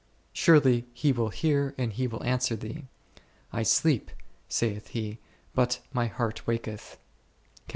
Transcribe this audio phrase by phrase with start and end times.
[0.33, 2.85] Surely He will hear and He will answer thee;
[3.27, 4.09] / sleep,
[4.49, 5.19] saith He,
[5.53, 6.97] but My heart icaketh
[7.67, 7.69] d.